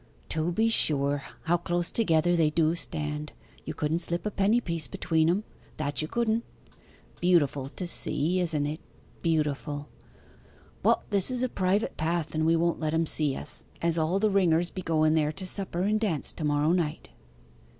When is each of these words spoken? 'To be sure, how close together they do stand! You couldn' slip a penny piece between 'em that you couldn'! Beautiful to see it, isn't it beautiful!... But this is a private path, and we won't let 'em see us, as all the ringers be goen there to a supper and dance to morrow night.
'To 0.29 0.51
be 0.51 0.67
sure, 0.67 1.21
how 1.43 1.57
close 1.57 1.91
together 1.91 2.35
they 2.35 2.49
do 2.49 2.73
stand! 2.73 3.33
You 3.65 3.75
couldn' 3.75 3.99
slip 3.99 4.25
a 4.25 4.31
penny 4.31 4.59
piece 4.59 4.87
between 4.87 5.29
'em 5.29 5.43
that 5.77 6.01
you 6.01 6.07
couldn'! 6.07 6.41
Beautiful 7.19 7.69
to 7.69 7.85
see 7.85 8.39
it, 8.39 8.43
isn't 8.45 8.65
it 8.65 8.79
beautiful!... 9.21 9.89
But 10.81 11.03
this 11.11 11.29
is 11.29 11.43
a 11.43 11.49
private 11.49 11.97
path, 11.97 12.33
and 12.33 12.47
we 12.47 12.55
won't 12.55 12.79
let 12.79 12.95
'em 12.95 13.05
see 13.05 13.35
us, 13.35 13.63
as 13.79 13.99
all 13.99 14.17
the 14.17 14.31
ringers 14.31 14.71
be 14.71 14.81
goen 14.81 15.13
there 15.13 15.31
to 15.33 15.43
a 15.43 15.47
supper 15.47 15.81
and 15.83 15.99
dance 15.99 16.31
to 16.33 16.43
morrow 16.43 16.71
night. 16.71 17.09